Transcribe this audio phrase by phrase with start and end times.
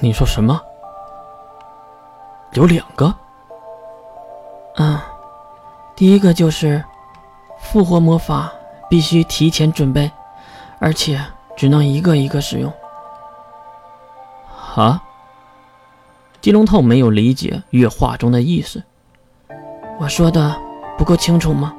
[0.00, 0.60] 你说什么？
[2.52, 3.12] 有两个？
[4.76, 4.98] 嗯，
[5.96, 6.84] 第一个就是
[7.58, 8.52] 复活魔法
[8.88, 10.10] 必须提前准备，
[10.78, 11.20] 而且
[11.56, 12.72] 只能一个一个使用。
[14.76, 15.02] 啊？
[16.40, 18.80] 金龙透没有理解月话中的意思。
[19.98, 20.54] 我说的
[20.96, 21.74] 不够清楚吗？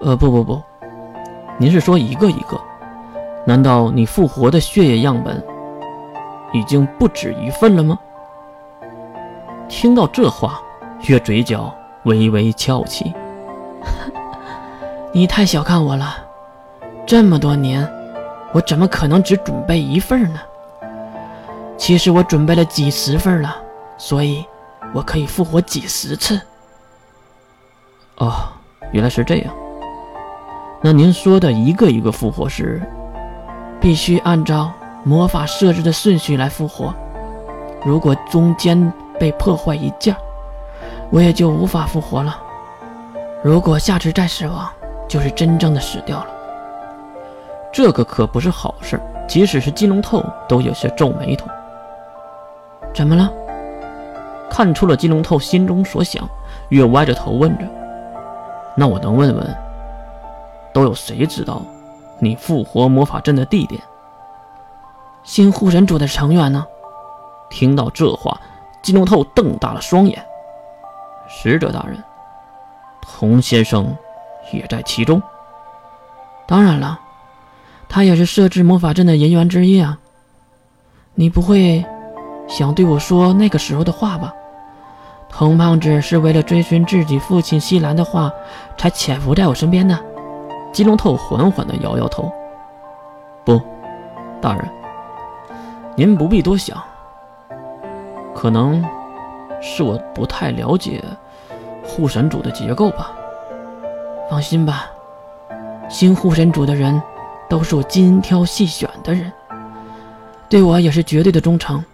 [0.00, 0.60] 呃，不不不，
[1.58, 2.60] 您是说一个一个？
[3.46, 5.40] 难道你复活的血液样本
[6.52, 7.98] 已经不止一份了吗？
[9.68, 10.60] 听到这话，
[11.02, 13.14] 月嘴角微微翘起。
[15.12, 16.16] 你太小看我了，
[17.06, 17.88] 这么多年，
[18.52, 20.40] 我怎么可能只准备一份呢？
[21.76, 23.56] 其实我准备了几十份了，
[23.96, 24.44] 所以
[24.92, 26.40] 我可以复活几十次。
[28.18, 28.32] 哦，
[28.92, 29.54] 原来是这样。
[30.82, 32.82] 那您说的一个一个复活是，
[33.80, 34.72] 必须按照
[35.04, 36.94] 魔法设置的顺序来复活。
[37.84, 40.14] 如果中间被破坏一件，
[41.10, 42.38] 我也就无法复活了。
[43.42, 44.68] 如果下次再死亡，
[45.08, 46.26] 就是真正的死掉了。
[47.72, 51.46] 这个可不是好事，即使是金龙透都有些皱眉头。
[52.92, 53.32] 怎么了？
[54.50, 56.28] 看出了金龙透心中所想，
[56.68, 57.64] 月歪着头问着
[58.76, 59.56] ：“那我能问问，
[60.72, 61.62] 都有谁知道
[62.18, 63.80] 你复活魔法阵的地点？
[65.22, 66.64] 新护神主的成员呢？”
[67.50, 68.40] 听到这话，
[68.82, 70.24] 金龙透瞪大了双眼
[71.28, 72.02] ：“使者大人，
[73.02, 73.96] 童先生
[74.52, 75.22] 也在其中？
[76.46, 76.98] 当然了，
[77.88, 79.98] 他也是设置魔法阵的人员之一啊。
[81.14, 81.84] 你不会……”
[82.48, 84.34] 想对我说那个时候的话吧？
[85.28, 88.28] 童胖子是为了追寻自己父亲西兰的话，
[88.76, 89.96] 才潜伏在我身边的。
[90.72, 92.28] 金龙透缓缓地摇摇头
[93.46, 93.60] ：“不，
[94.40, 94.68] 大人，
[96.00, 96.82] 您不必多想。
[98.34, 98.82] 可能
[99.60, 101.04] 是我不太了解
[101.84, 103.12] 护神主的结构吧。
[104.30, 104.86] 放心吧，
[105.90, 107.02] 新护神主的人
[107.50, 109.30] 都是我精挑细选的人，
[110.48, 111.84] 对我也是绝对的忠诚。”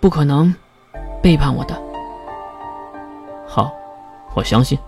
[0.00, 0.54] 不可能
[1.22, 1.78] 背叛我的。
[3.46, 3.70] 好，
[4.34, 4.78] 我相信。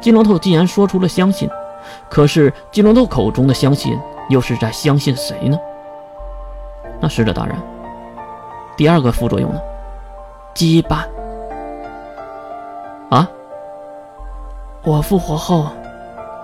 [0.00, 1.50] 金龙头既然说出了相信，
[2.08, 5.58] 可是金龙头口中的相信又是在相信谁呢？
[7.00, 7.56] 那使者大人，
[8.76, 9.60] 第二个副作用呢？
[10.54, 11.04] 羁绊。
[13.10, 13.28] 啊？
[14.82, 15.66] 我复活后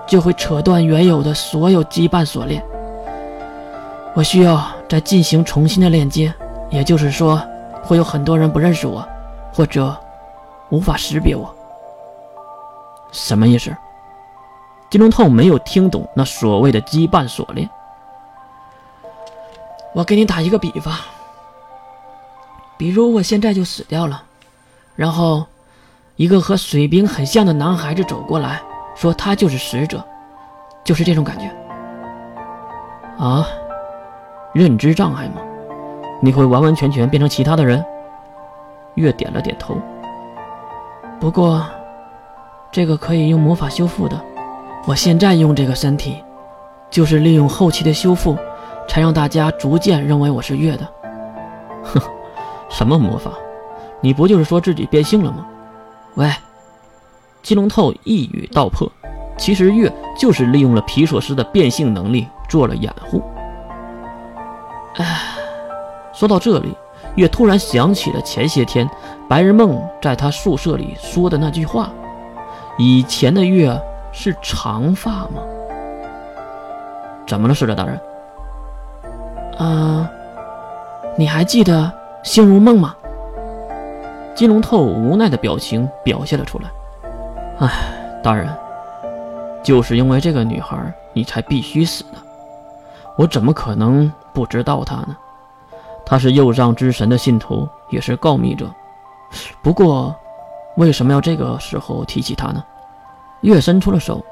[0.07, 2.63] 就会扯断原有的所有羁绊锁链，
[4.15, 6.33] 我需要再进行重新的链接。
[6.71, 7.41] 也就是说，
[7.83, 9.07] 会有很多人不认识我，
[9.53, 9.97] 或者
[10.69, 11.53] 无法识别我。
[13.13, 13.77] 什么意思？
[14.89, 17.69] 金龙透没有听懂那所谓的羁绊锁链。
[19.93, 20.95] 我给你打一个比方，
[22.77, 24.23] 比如我现在就死掉了，
[24.95, 25.45] 然后
[26.17, 28.61] 一个和水兵很像的男孩子走过来
[28.95, 30.05] 说他就是使者，
[30.85, 31.51] 就是这种感觉。
[33.19, 33.47] 啊，
[34.55, 35.43] 认知障碍吗？
[36.23, 37.85] 你会完完全全变成其他的人？
[38.95, 39.77] 月点了点头。
[41.19, 41.65] 不过，
[42.71, 44.21] 这个可以用魔法修复的。
[44.87, 46.23] 我现在用这个身体，
[46.91, 48.37] 就是利用后期的修复，
[48.91, 50.85] 才让大家逐渐认为我是月的。
[51.85, 52.01] 哼，
[52.69, 53.31] 什么魔法？
[54.01, 55.47] 你不就是说自己变性了吗？
[56.17, 56.29] 喂，
[57.41, 58.91] 金龙透一语道破，
[59.39, 63.23] 其实月就是利用了皮索斯的变性能力做了掩护。
[64.97, 65.37] 唉。
[66.13, 66.77] 说到这里，
[67.15, 68.91] 月突然想起了前些天
[69.29, 71.91] 白日梦在他宿舍里说的那句话
[72.77, 73.81] ：“以前的月
[74.11, 75.45] 是长发吗？”
[77.25, 77.99] 怎么了，使者大人？
[79.61, 80.11] 啊，
[81.19, 82.97] 你还记得星如梦吗？
[84.35, 86.71] 金龙透无奈的表情表现了出来。
[87.59, 87.71] 唉，
[88.23, 88.49] 大人，
[89.63, 92.13] 就是因为这个女孩，你才必须死的。
[93.19, 95.15] 我怎么可能不知道她呢？
[96.07, 98.67] 她是右上之神的信徒，也是告密者。
[99.63, 100.17] 不过，
[100.79, 102.65] 为什么要这个时候提起她呢？
[103.43, 104.25] 月伸出了手，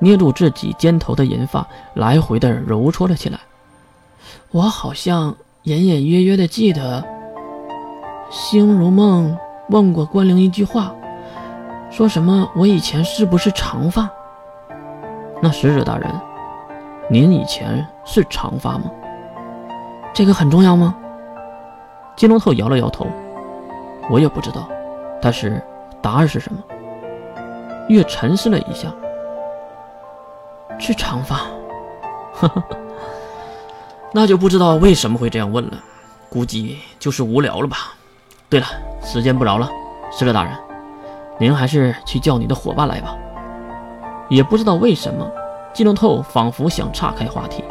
[0.00, 1.64] 捏住自己肩头的银发，
[1.94, 3.38] 来回的揉搓了起来。
[4.50, 7.04] 我好像隐隐约约的记得，
[8.30, 9.36] 星如梦
[9.68, 10.94] 问过关灵一句话，
[11.90, 14.08] 说什么我以前是不是长发？
[15.42, 16.10] 那使者大人，
[17.10, 18.90] 您以前是长发吗？
[20.14, 20.96] 这个很重要吗？
[22.16, 23.06] 金龙头摇了摇头，
[24.08, 24.66] 我也不知道。
[25.20, 25.62] 但是
[26.00, 26.58] 答案是什么？
[27.90, 28.90] 月沉思了一下，
[30.78, 31.40] 是长发。
[32.32, 32.64] 呵呵，
[34.12, 35.72] 那就不知道为什么会这样问了。
[36.30, 37.94] 估计就是无聊了吧。
[38.48, 38.66] 对了，
[39.02, 39.70] 时间不饶了，
[40.10, 40.52] 使者大人，
[41.38, 43.16] 您还是去叫你的伙伴来吧。
[44.28, 45.30] 也不知道为什么，
[45.72, 47.64] 金龙透仿佛想岔开话题，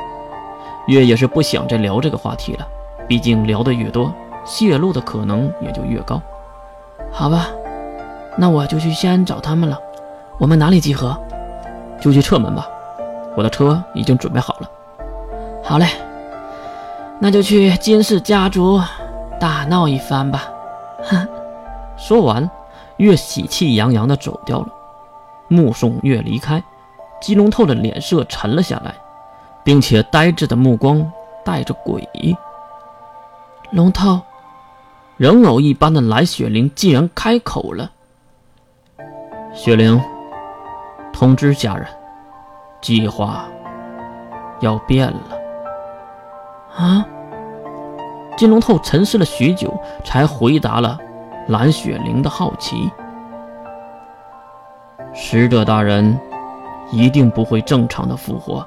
[0.87, 2.67] 月也是不想再聊这个话题了。
[3.07, 4.13] 毕竟聊得越多，
[4.43, 6.21] 泄露的可能也就越高。
[7.11, 7.47] 好吧，
[8.35, 9.79] 那我就去先找他们了。
[10.39, 11.15] 我们哪里集合？
[12.01, 12.67] 就去侧门吧。
[13.35, 14.69] 我的车已经准备好了。
[15.63, 15.87] 好嘞，
[17.19, 18.79] 那就去金氏家族
[19.39, 20.43] 大闹一番吧。
[21.03, 21.27] 哼！
[21.97, 22.47] 说完，
[22.97, 24.67] 月喜气洋洋地走掉了。
[25.47, 26.61] 目送月离开，
[27.19, 28.93] 金龙透的脸色沉了下来，
[29.63, 31.11] 并且呆滞的目光
[31.43, 32.35] 带着诡异。
[33.71, 34.21] 龙透，
[35.17, 37.89] 人偶一般的蓝雪玲竟然开口了
[39.55, 39.99] ：“雪玲，
[41.11, 41.87] 通知家人，
[42.79, 43.45] 计划
[44.59, 45.36] 要变了。”
[46.77, 47.05] 啊！
[48.37, 49.73] 金龙透沉思了许久，
[50.05, 50.97] 才回答了
[51.47, 52.91] 蓝雪玲的好奇。
[55.13, 56.19] 使者大人
[56.91, 58.63] 一定不会正常的复活，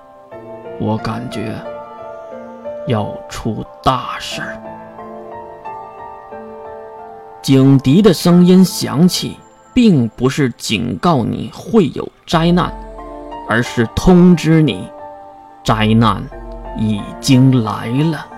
[0.80, 1.54] 我感觉
[2.88, 4.60] 要出大事儿。
[7.40, 9.38] 警笛的声音响起，
[9.72, 12.72] 并不是警告你会有灾难，
[13.48, 14.90] 而是通知你，
[15.62, 16.20] 灾难
[16.76, 18.29] 已经来了。